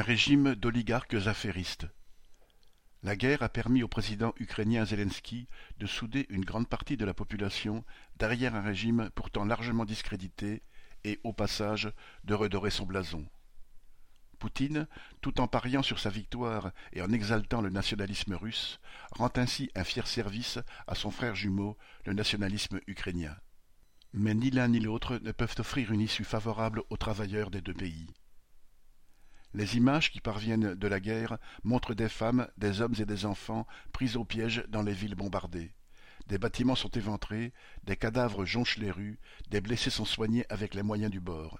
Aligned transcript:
Un 0.00 0.02
régime 0.02 0.54
d'oligarques 0.54 1.26
affairistes. 1.26 1.86
La 3.02 3.16
guerre 3.16 3.42
a 3.42 3.50
permis 3.50 3.82
au 3.82 3.88
président 3.88 4.32
ukrainien 4.38 4.86
Zelensky 4.86 5.46
de 5.76 5.86
souder 5.86 6.24
une 6.30 6.46
grande 6.46 6.70
partie 6.70 6.96
de 6.96 7.04
la 7.04 7.12
population 7.12 7.84
derrière 8.16 8.54
un 8.54 8.62
régime 8.62 9.10
pourtant 9.14 9.44
largement 9.44 9.84
discrédité 9.84 10.62
et, 11.04 11.20
au 11.22 11.34
passage, 11.34 11.92
de 12.24 12.32
redorer 12.32 12.70
son 12.70 12.86
blason. 12.86 13.26
Poutine, 14.38 14.88
tout 15.20 15.38
en 15.38 15.48
pariant 15.48 15.82
sur 15.82 15.98
sa 15.98 16.08
victoire 16.08 16.72
et 16.94 17.02
en 17.02 17.12
exaltant 17.12 17.60
le 17.60 17.68
nationalisme 17.68 18.32
russe, 18.32 18.80
rend 19.10 19.32
ainsi 19.36 19.70
un 19.74 19.84
fier 19.84 20.06
service 20.06 20.58
à 20.86 20.94
son 20.94 21.10
frère 21.10 21.34
jumeau, 21.34 21.76
le 22.06 22.14
nationalisme 22.14 22.80
ukrainien. 22.86 23.36
Mais 24.14 24.32
ni 24.32 24.50
l'un 24.50 24.68
ni 24.68 24.80
l'autre 24.80 25.18
ne 25.18 25.32
peuvent 25.32 25.56
offrir 25.58 25.92
une 25.92 26.00
issue 26.00 26.24
favorable 26.24 26.84
aux 26.88 26.96
travailleurs 26.96 27.50
des 27.50 27.60
deux 27.60 27.74
pays. 27.74 28.14
Les 29.52 29.76
images 29.76 30.12
qui 30.12 30.20
parviennent 30.20 30.74
de 30.74 30.86
la 30.86 31.00
guerre 31.00 31.38
montrent 31.64 31.94
des 31.94 32.08
femmes, 32.08 32.46
des 32.56 32.80
hommes 32.80 32.94
et 33.00 33.04
des 33.04 33.26
enfants 33.26 33.66
pris 33.92 34.16
au 34.16 34.24
piège 34.24 34.64
dans 34.68 34.82
les 34.82 34.92
villes 34.92 35.16
bombardées. 35.16 35.72
Des 36.28 36.38
bâtiments 36.38 36.76
sont 36.76 36.90
éventrés, 36.90 37.52
des 37.82 37.96
cadavres 37.96 38.44
jonchent 38.44 38.78
les 38.78 38.92
rues, 38.92 39.18
des 39.48 39.60
blessés 39.60 39.90
sont 39.90 40.04
soignés 40.04 40.46
avec 40.50 40.74
les 40.74 40.84
moyens 40.84 41.10
du 41.10 41.18
bord. 41.18 41.58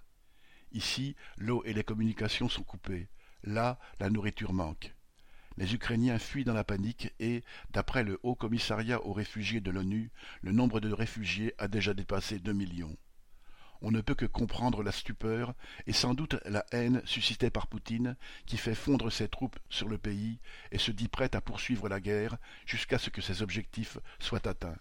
Ici, 0.71 1.17
l'eau 1.37 1.65
et 1.65 1.73
les 1.73 1.83
communications 1.83 2.49
sont 2.49 2.63
coupées. 2.63 3.09
Là, 3.43 3.81
la 3.99 4.09
nourriture 4.09 4.53
manque. 4.53 4.95
Les 5.57 5.75
Ukrainiens 5.75 6.21
fuient 6.21 6.45
dans 6.45 6.55
la 6.55 6.63
panique 6.63 7.13
et, 7.19 7.43
d'après 7.73 8.05
le 8.05 8.21
Haut 8.23 8.37
Commissariat 8.37 9.05
aux 9.05 9.13
réfugiés 9.13 9.61
de 9.61 9.73
l'ONU, 9.73 10.13
le 10.43 10.53
nombre 10.53 10.79
de 10.79 10.93
réfugiés 10.93 11.55
a 11.59 11.67
déjà 11.67 11.93
dépassé 11.93 12.39
deux 12.39 12.53
millions 12.53 12.97
on 13.83 13.91
ne 13.91 14.01
peut 14.01 14.15
que 14.15 14.27
comprendre 14.27 14.83
la 14.83 14.93
stupeur 14.93 15.55
et 15.87 15.93
sans 15.93 16.15
doute 16.15 16.37
la 16.45 16.65
haine 16.73 17.03
suscitée 17.05 17.51
par 17.51 17.67
Poutine, 17.67 18.17
qui 18.47 18.57
fait 18.57 18.75
fondre 18.75 19.11
ses 19.11 19.29
troupes 19.29 19.59
sur 19.69 19.89
le 19.89 19.99
pays 19.99 20.39
et 20.71 20.79
se 20.79 20.91
dit 20.91 21.09
prêt 21.09 21.35
à 21.35 21.41
poursuivre 21.41 21.89
la 21.89 22.01
guerre 22.01 22.37
jusqu'à 22.67 22.99
ce 22.99 23.11
que 23.11 23.23
ses 23.23 23.43
objectifs 23.43 23.99
soient 24.19 24.47
atteints. 24.47 24.77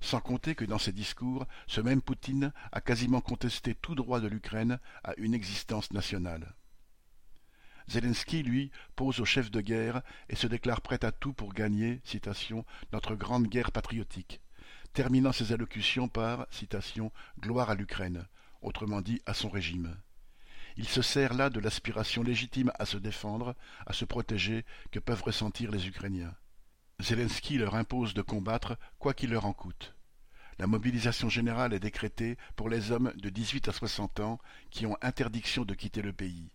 Sans 0.00 0.20
compter 0.20 0.54
que 0.54 0.64
dans 0.64 0.78
ses 0.78 0.92
discours, 0.92 1.46
ce 1.66 1.80
même 1.80 2.02
Poutine 2.02 2.52
a 2.70 2.80
quasiment 2.80 3.20
contesté 3.20 3.74
tout 3.74 3.94
droit 3.94 4.20
de 4.20 4.28
l'Ukraine 4.28 4.78
à 5.02 5.14
une 5.16 5.34
existence 5.34 5.92
nationale. 5.92 6.54
Zelensky, 7.88 8.42
lui, 8.42 8.70
pose 8.94 9.20
au 9.20 9.24
chef 9.24 9.50
de 9.50 9.60
guerre 9.60 10.02
et 10.28 10.36
se 10.36 10.46
déclare 10.46 10.80
prêt 10.80 11.04
à 11.04 11.12
tout 11.12 11.32
pour 11.32 11.54
gagner, 11.54 12.00
citation, 12.04 12.64
notre 12.92 13.14
grande 13.14 13.46
guerre 13.46 13.72
patriotique 13.72 14.40
terminant 14.96 15.30
ses 15.30 15.52
allocutions 15.52 16.08
par 16.08 16.46
citation, 16.50 17.12
gloire 17.38 17.68
à 17.68 17.74
l'Ukraine, 17.74 18.26
autrement 18.62 19.02
dit 19.02 19.20
à 19.26 19.34
son 19.34 19.50
régime. 19.50 19.94
Il 20.78 20.88
se 20.88 21.02
sert 21.02 21.34
là 21.34 21.50
de 21.50 21.60
l'aspiration 21.60 22.22
légitime 22.22 22.72
à 22.78 22.86
se 22.86 22.96
défendre, 22.96 23.54
à 23.84 23.92
se 23.92 24.06
protéger 24.06 24.64
que 24.90 24.98
peuvent 24.98 25.22
ressentir 25.22 25.70
les 25.70 25.86
Ukrainiens. 25.86 26.34
Zelensky 26.98 27.58
leur 27.58 27.74
impose 27.74 28.14
de 28.14 28.22
combattre 28.22 28.78
quoi 28.98 29.12
qu'il 29.12 29.32
leur 29.32 29.44
en 29.44 29.52
coûte. 29.52 29.94
La 30.58 30.66
mobilisation 30.66 31.28
générale 31.28 31.74
est 31.74 31.78
décrétée 31.78 32.38
pour 32.56 32.70
les 32.70 32.90
hommes 32.90 33.12
de 33.16 33.28
18 33.28 33.68
à 33.68 33.72
60 33.72 34.20
ans 34.20 34.38
qui 34.70 34.86
ont 34.86 34.96
interdiction 35.02 35.66
de 35.66 35.74
quitter 35.74 36.00
le 36.00 36.14
pays. 36.14 36.48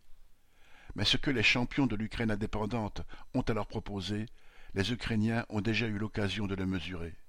Mais 0.95 1.05
ce 1.05 1.17
que 1.17 1.30
les 1.30 1.44
champions 1.44 1.86
de 1.86 1.95
l'Ukraine 1.95 2.31
indépendante 2.31 3.03
ont 3.36 3.42
à 3.42 3.53
leur 3.53 3.67
proposer, 3.67 4.26
les 4.73 4.92
Ukrainiens 4.92 5.45
ont 5.50 5.61
déjà 5.61 5.86
eu 5.86 6.00
l'occasion 6.00 6.48
de 6.48 6.55
le 6.55 6.66
mesurer. 6.66 7.20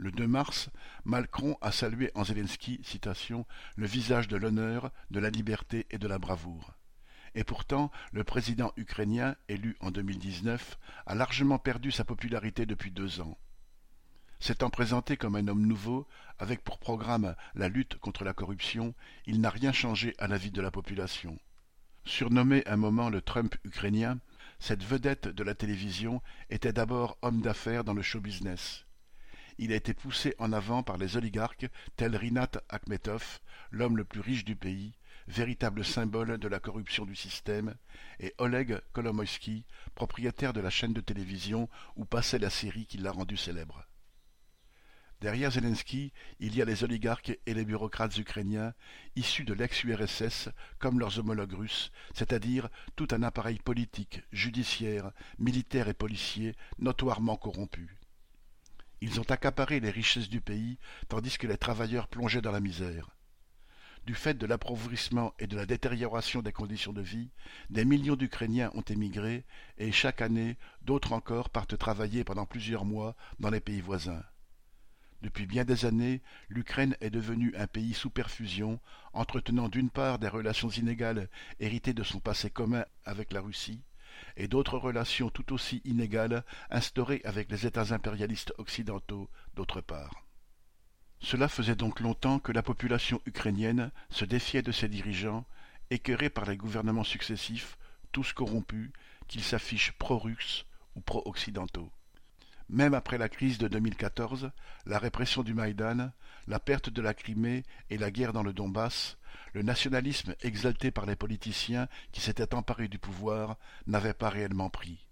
Le 0.00 0.12
2 0.12 0.28
mars, 0.28 0.70
Macron 1.04 1.58
a 1.60 1.72
salué 1.72 2.12
en 2.14 2.22
Zelensky 2.22 2.78
citation, 2.84 3.44
le 3.74 3.88
visage 3.88 4.28
de 4.28 4.36
l'honneur, 4.36 4.92
de 5.10 5.18
la 5.18 5.28
liberté 5.28 5.88
et 5.90 5.98
de 5.98 6.06
la 6.06 6.20
bravoure. 6.20 6.74
Et 7.34 7.42
pourtant, 7.42 7.90
le 8.12 8.22
président 8.22 8.72
ukrainien, 8.76 9.34
élu 9.48 9.76
en 9.80 9.90
2019, 9.90 10.78
a 11.04 11.14
largement 11.16 11.58
perdu 11.58 11.90
sa 11.90 12.04
popularité 12.04 12.64
depuis 12.64 12.92
deux 12.92 13.20
ans. 13.20 13.36
S'étant 14.38 14.70
présenté 14.70 15.16
comme 15.16 15.34
un 15.34 15.48
homme 15.48 15.66
nouveau, 15.66 16.06
avec 16.38 16.62
pour 16.62 16.78
programme 16.78 17.34
la 17.56 17.68
lutte 17.68 17.98
contre 17.98 18.22
la 18.22 18.34
corruption, 18.34 18.94
il 19.26 19.40
n'a 19.40 19.50
rien 19.50 19.72
changé 19.72 20.14
à 20.18 20.28
la 20.28 20.38
vie 20.38 20.52
de 20.52 20.62
la 20.62 20.70
population. 20.70 21.36
Surnommé 22.04 22.62
un 22.68 22.76
moment 22.76 23.10
le 23.10 23.20
Trump 23.20 23.56
ukrainien, 23.64 24.20
cette 24.60 24.84
vedette 24.84 25.26
de 25.26 25.42
la 25.42 25.56
télévision 25.56 26.22
était 26.50 26.72
d'abord 26.72 27.18
homme 27.22 27.40
d'affaires 27.40 27.82
dans 27.82 27.94
le 27.94 28.02
show 28.02 28.20
business 28.20 28.84
il 29.58 29.72
a 29.72 29.76
été 29.76 29.92
poussé 29.92 30.34
en 30.38 30.52
avant 30.52 30.82
par 30.82 30.98
les 30.98 31.16
oligarques 31.16 31.68
tels 31.96 32.16
Rinat 32.16 32.52
Akhmetov, 32.68 33.40
l'homme 33.70 33.96
le 33.96 34.04
plus 34.04 34.20
riche 34.20 34.44
du 34.44 34.56
pays, 34.56 34.94
véritable 35.26 35.84
symbole 35.84 36.38
de 36.38 36.48
la 36.48 36.60
corruption 36.60 37.04
du 37.04 37.16
système, 37.16 37.74
et 38.20 38.34
Oleg 38.38 38.80
Kolomoïski, 38.92 39.64
propriétaire 39.94 40.52
de 40.52 40.60
la 40.60 40.70
chaîne 40.70 40.92
de 40.92 41.00
télévision 41.00 41.68
où 41.96 42.04
passait 42.04 42.38
la 42.38 42.50
série 42.50 42.86
qui 42.86 42.98
l'a 42.98 43.12
rendu 43.12 43.36
célèbre. 43.36 43.84
Derrière 45.20 45.50
Zelensky, 45.50 46.12
il 46.38 46.54
y 46.54 46.62
a 46.62 46.64
les 46.64 46.84
oligarques 46.84 47.36
et 47.44 47.52
les 47.52 47.64
bureaucrates 47.64 48.16
ukrainiens, 48.18 48.72
issus 49.16 49.44
de 49.44 49.52
l'ex-URSS 49.52 50.50
comme 50.78 51.00
leurs 51.00 51.18
homologues 51.18 51.54
russes, 51.54 51.90
c'est-à-dire 52.14 52.68
tout 52.94 53.08
un 53.10 53.24
appareil 53.24 53.58
politique, 53.58 54.22
judiciaire, 54.30 55.10
militaire 55.40 55.88
et 55.88 55.94
policier 55.94 56.54
notoirement 56.78 57.36
corrompu. 57.36 57.97
Ils 59.00 59.20
ont 59.20 59.30
accaparé 59.30 59.80
les 59.80 59.90
richesses 59.90 60.28
du 60.28 60.40
pays, 60.40 60.78
tandis 61.08 61.38
que 61.38 61.46
les 61.46 61.56
travailleurs 61.56 62.08
plongeaient 62.08 62.42
dans 62.42 62.52
la 62.52 62.60
misère. 62.60 63.10
Du 64.06 64.14
fait 64.14 64.38
de 64.38 64.46
l'appauvrissement 64.46 65.34
et 65.38 65.46
de 65.46 65.56
la 65.56 65.66
détérioration 65.66 66.40
des 66.40 66.52
conditions 66.52 66.92
de 66.92 67.02
vie, 67.02 67.30
des 67.68 67.84
millions 67.84 68.16
d'Ukrainiens 68.16 68.70
ont 68.74 68.82
émigré 68.82 69.44
et 69.76 69.92
chaque 69.92 70.22
année, 70.22 70.56
d'autres 70.82 71.12
encore 71.12 71.50
partent 71.50 71.76
travailler 71.76 72.24
pendant 72.24 72.46
plusieurs 72.46 72.84
mois 72.84 73.14
dans 73.38 73.50
les 73.50 73.60
pays 73.60 73.80
voisins. 73.80 74.24
Depuis 75.20 75.46
bien 75.46 75.64
des 75.64 75.84
années, 75.84 76.22
l'Ukraine 76.48 76.96
est 77.00 77.10
devenue 77.10 77.54
un 77.56 77.66
pays 77.66 77.92
sous 77.92 78.08
perfusion, 78.08 78.80
entretenant 79.12 79.68
d'une 79.68 79.90
part 79.90 80.18
des 80.18 80.28
relations 80.28 80.70
inégales 80.70 81.28
héritées 81.58 81.92
de 81.92 82.04
son 82.04 82.20
passé 82.20 82.50
commun 82.50 82.84
avec 83.04 83.32
la 83.32 83.40
Russie, 83.40 83.82
et 84.36 84.48
d'autres 84.48 84.78
relations 84.78 85.30
tout 85.30 85.52
aussi 85.52 85.80
inégales 85.84 86.44
instaurées 86.70 87.20
avec 87.24 87.50
les 87.50 87.66
États 87.66 87.92
impérialistes 87.92 88.52
occidentaux 88.58 89.28
d'autre 89.54 89.80
part. 89.80 90.24
Cela 91.20 91.48
faisait 91.48 91.74
donc 91.74 92.00
longtemps 92.00 92.38
que 92.38 92.52
la 92.52 92.62
population 92.62 93.20
ukrainienne 93.26 93.90
se 94.10 94.24
défiait 94.24 94.62
de 94.62 94.72
ses 94.72 94.88
dirigeants, 94.88 95.44
écœurés 95.90 96.30
par 96.30 96.46
les 96.46 96.56
gouvernements 96.56 97.04
successifs, 97.04 97.76
tous 98.12 98.32
corrompus, 98.32 98.90
qu'ils 99.26 99.42
s'affichent 99.42 99.92
pro-russes 99.92 100.64
ou 100.94 101.00
pro-occidentaux. 101.00 101.90
Même 102.70 102.92
après 102.92 103.16
la 103.16 103.30
crise 103.30 103.56
de 103.56 103.66
2014, 103.66 104.50
la 104.84 104.98
répression 104.98 105.42
du 105.42 105.54
Maïdan, 105.54 106.10
la 106.46 106.60
perte 106.60 106.90
de 106.90 107.00
la 107.00 107.14
Crimée 107.14 107.62
et 107.88 107.96
la 107.96 108.10
guerre 108.10 108.34
dans 108.34 108.42
le 108.42 108.52
Donbass, 108.52 109.16
le 109.54 109.62
nationalisme 109.62 110.34
exalté 110.42 110.90
par 110.90 111.06
les 111.06 111.16
politiciens 111.16 111.88
qui 112.12 112.20
s'étaient 112.20 112.54
emparés 112.54 112.88
du 112.88 112.98
pouvoir 112.98 113.56
n'avait 113.86 114.12
pas 114.12 114.28
réellement 114.28 114.68
pris. 114.68 115.06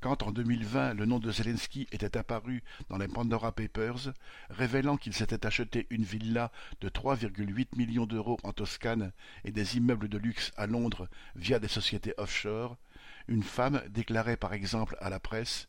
Quand 0.00 0.22
en 0.22 0.30
2020 0.30 0.94
le 0.94 1.04
nom 1.04 1.18
de 1.18 1.30
Zelensky 1.30 1.86
était 1.92 2.16
apparu 2.16 2.62
dans 2.88 2.98
les 2.98 3.08
Pandora 3.08 3.52
Papers, 3.52 4.12
révélant 4.50 4.96
qu'il 4.96 5.14
s'était 5.14 5.46
acheté 5.46 5.86
une 5.90 6.04
villa 6.04 6.50
de 6.80 6.88
3,8 6.88 7.76
millions 7.76 8.06
d'euros 8.06 8.38
en 8.42 8.52
Toscane 8.52 9.12
et 9.44 9.52
des 9.52 9.76
immeubles 9.76 10.08
de 10.08 10.18
luxe 10.18 10.52
à 10.56 10.66
Londres 10.66 11.08
via 11.36 11.58
des 11.60 11.68
sociétés 11.68 12.14
offshore, 12.18 12.76
une 13.28 13.44
femme 13.44 13.80
déclarait 13.90 14.36
par 14.36 14.52
exemple 14.52 14.96
à 15.00 15.08
la 15.08 15.20
presse 15.20 15.68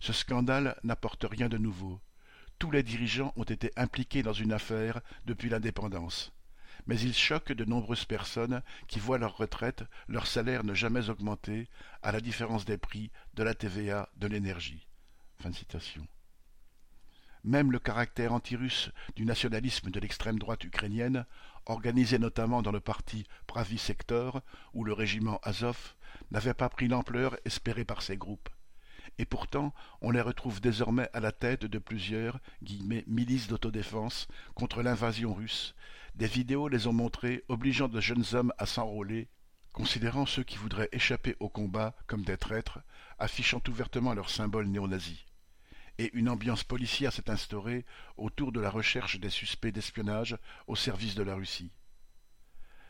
Ce 0.00 0.12
scandale 0.12 0.78
n'apporte 0.84 1.24
rien 1.28 1.48
de 1.48 1.58
nouveau. 1.58 2.00
Tous 2.58 2.70
les 2.70 2.82
dirigeants 2.82 3.32
ont 3.36 3.44
été 3.44 3.70
impliqués 3.76 4.22
dans 4.22 4.32
une 4.32 4.52
affaire 4.52 5.00
depuis 5.26 5.48
l'indépendance. 5.48 6.32
Mais 6.86 6.98
il 7.00 7.14
choque 7.14 7.52
de 7.52 7.64
nombreuses 7.64 8.04
personnes 8.04 8.62
qui 8.86 8.98
voient 8.98 9.18
leur 9.18 9.36
retraite, 9.36 9.84
leur 10.08 10.26
salaire 10.26 10.64
ne 10.64 10.74
jamais 10.74 11.10
augmenter, 11.10 11.68
à 12.02 12.12
la 12.12 12.20
différence 12.20 12.64
des 12.64 12.78
prix, 12.78 13.10
de 13.34 13.42
la 13.42 13.54
TVA, 13.54 14.08
de 14.16 14.26
l'énergie. 14.26 14.86
Même 17.44 17.72
le 17.72 17.78
caractère 17.78 18.32
anti-russe 18.32 18.90
du 19.16 19.24
nationalisme 19.24 19.90
de 19.90 20.00
l'extrême 20.00 20.38
droite 20.38 20.64
ukrainienne, 20.64 21.26
organisé 21.66 22.18
notamment 22.18 22.62
dans 22.62 22.72
le 22.72 22.80
parti 22.80 23.24
Pravi 23.46 23.78
Sector 23.78 24.42
ou 24.74 24.84
le 24.84 24.92
régiment 24.92 25.38
Azov, 25.42 25.94
n'avait 26.30 26.54
pas 26.54 26.68
pris 26.68 26.88
l'ampleur 26.88 27.36
espérée 27.44 27.84
par 27.84 28.02
ces 28.02 28.16
groupes 28.16 28.48
et 29.18 29.24
pourtant 29.24 29.74
on 30.00 30.10
les 30.10 30.20
retrouve 30.20 30.60
désormais 30.60 31.08
à 31.12 31.20
la 31.20 31.32
tête 31.32 31.64
de 31.64 31.78
plusieurs 31.78 32.38
milices 33.06 33.48
d'autodéfense 33.48 34.28
contre 34.54 34.82
l'invasion 34.82 35.34
russe. 35.34 35.74
Des 36.14 36.26
vidéos 36.26 36.68
les 36.68 36.86
ont 36.86 36.92
montrées 36.92 37.44
obligeant 37.48 37.88
de 37.88 38.00
jeunes 38.00 38.24
hommes 38.32 38.52
à 38.58 38.66
s'enrôler, 38.66 39.28
considérant 39.72 40.26
ceux 40.26 40.42
qui 40.42 40.56
voudraient 40.56 40.88
échapper 40.92 41.36
au 41.40 41.48
combat 41.48 41.94
comme 42.06 42.24
des 42.24 42.36
traîtres, 42.36 42.80
affichant 43.18 43.62
ouvertement 43.68 44.14
leurs 44.14 44.30
symboles 44.30 44.66
néo-nazis. 44.66 45.24
Et 45.98 46.10
une 46.16 46.28
ambiance 46.28 46.64
policière 46.64 47.12
s'est 47.12 47.30
instaurée 47.30 47.84
autour 48.16 48.52
de 48.52 48.60
la 48.60 48.70
recherche 48.70 49.18
des 49.18 49.30
suspects 49.30 49.72
d'espionnage 49.72 50.36
au 50.68 50.76
service 50.76 51.16
de 51.16 51.24
la 51.24 51.34
Russie. 51.34 51.72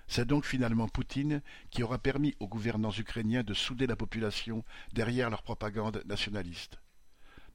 C'est 0.08 0.26
donc 0.26 0.46
finalement 0.46 0.88
Poutine 0.88 1.42
qui 1.70 1.82
aura 1.82 1.98
permis 1.98 2.34
aux 2.40 2.48
gouvernants 2.48 2.92
ukrainiens 2.92 3.42
de 3.42 3.52
souder 3.54 3.86
la 3.86 3.94
population 3.94 4.64
derrière 4.92 5.28
leur 5.28 5.42
propagande 5.42 6.02
nationaliste. 6.06 6.80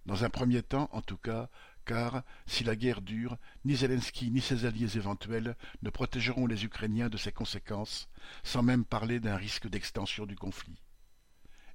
Dans 0.06 0.24
un 0.24 0.30
premier 0.30 0.62
temps, 0.62 0.88
en 0.92 1.02
tout 1.02 1.18
cas, 1.18 1.50
car, 1.86 2.24
si 2.46 2.64
la 2.64 2.76
guerre 2.76 3.02
dure, 3.02 3.38
ni 3.66 3.76
Zelensky 3.76 4.30
ni 4.32 4.40
ses 4.40 4.66
alliés 4.66 4.98
éventuels 4.98 5.58
ne 5.82 5.90
protégeront 5.90 6.46
les 6.46 6.64
Ukrainiens 6.64 7.10
de 7.10 7.18
ses 7.18 7.32
conséquences, 7.32 8.08
sans 8.44 8.62
même 8.62 8.86
parler 8.86 9.20
d'un 9.20 9.36
risque 9.36 9.68
d'extension 9.68 10.26
du 10.26 10.36
conflit. 10.36 10.82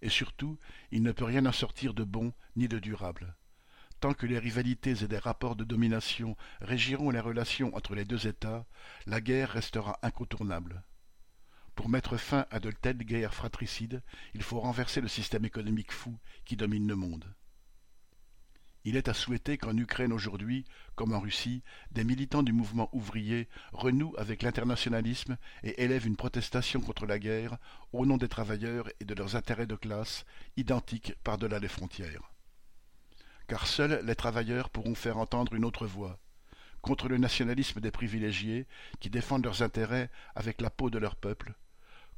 Et 0.01 0.09
surtout, 0.09 0.59
il 0.93 1.03
ne 1.03 1.13
peut 1.13 1.25
rien 1.25 1.45
en 1.47 1.53
sortir 1.53 1.93
de 1.93 2.05
bon 2.05 2.33
ni 2.55 2.69
de 2.69 2.79
durable. 2.79 3.37
Tant 4.01 4.15
que 4.15 4.27
les 4.27 4.39
rivalités 4.39 5.03
et 5.03 5.09
des 5.09 5.19
rapports 5.19 5.57
de 5.57 5.65
domination 5.65 6.37
régiront 6.61 7.11
les 7.11 7.19
relations 7.19 7.75
entre 7.75 7.97
les 7.97 8.05
deux 8.05 8.29
États, 8.29 8.65
la 9.07 9.21
guerre 9.21 9.51
restera 9.51 9.99
incontournable. 10.03 10.85
Pour 11.75 11.89
mettre 11.89 12.17
fin 12.17 12.47
à 12.51 12.61
de 12.61 12.71
telles 12.71 12.99
guerres 12.99 13.35
fratricides, 13.35 14.03
il 14.35 14.43
faut 14.43 14.61
renverser 14.61 15.01
le 15.01 15.09
système 15.09 15.45
économique 15.45 15.91
fou 15.91 16.17
qui 16.45 16.57
domine 16.57 16.87
le 16.87 16.95
monde. 16.95 17.25
Il 18.85 18.97
est 18.97 19.09
à 19.09 19.15
souhaiter 19.15 19.59
qu'en 19.59 19.77
Ukraine 19.77 20.13
aujourd'hui, 20.13 20.65
comme 20.95 21.13
en 21.13 21.19
Russie, 21.19 21.65
des 21.91 22.05
militants 22.05 22.45
du 22.45 22.53
mouvement 22.53 22.89
ouvrier 22.93 23.49
renouent 23.73 24.15
avec 24.17 24.43
l'internationalisme 24.43 25.37
et 25.65 25.83
élèvent 25.83 26.07
une 26.07 26.17
protestation 26.17 26.81
contre 26.81 27.05
la 27.05 27.19
guerre 27.19 27.59
au 27.93 28.07
nom 28.07 28.17
des 28.17 28.29
travailleurs 28.29 28.89
et 29.01 29.05
de 29.05 29.15
leurs 29.15 29.35
intérêts 29.35 29.67
de 29.67 29.75
classe, 29.75 30.25
identiques 30.57 31.15
par-delà 31.25 31.59
les 31.59 31.67
frontières 31.67 32.31
car 33.49 33.67
seuls 33.67 34.05
les 34.05 34.15
travailleurs 34.15 34.71
pourront 34.71 34.95
faire 34.95 35.17
entendre 35.17 35.55
une 35.55 35.65
autre 35.65 35.87
voix, 35.87 36.19
contre 36.83 37.09
le 37.09 37.19
nationalisme 37.19 37.81
des 37.81 37.91
privilégiés 37.91 38.67
qui 39.01 39.11
défendent 39.11 39.45
leurs 39.45 39.63
intérêts 39.63 40.11
avec 40.37 40.61
la 40.61 40.71
peau 40.71 40.91
de 40.91 40.99
leur 40.99 41.17
peuple, 41.17 41.55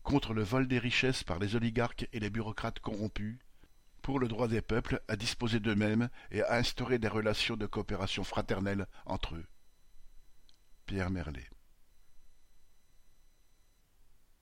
contre 0.02 0.34
le 0.34 0.42
vol 0.42 0.66
des 0.66 0.78
richesses 0.78 1.24
par 1.24 1.38
les 1.38 1.56
oligarques 1.56 2.08
et 2.12 2.20
les 2.20 2.30
bureaucrates 2.30 2.80
corrompus, 2.80 3.38
pour 4.02 4.18
le 4.18 4.28
droit 4.28 4.48
des 4.48 4.62
peuples 4.62 5.00
à 5.08 5.16
disposer 5.16 5.60
d'eux-mêmes 5.60 6.08
et 6.30 6.42
à 6.42 6.56
instaurer 6.56 6.98
des 6.98 7.08
relations 7.08 7.56
de 7.56 7.66
coopération 7.66 8.24
fraternelle 8.24 8.86
entre 9.06 9.36
eux. 9.36 9.46
Pierre 10.86 11.10
Merlet 11.10 11.48